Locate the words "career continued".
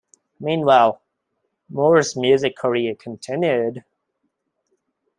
2.57-3.83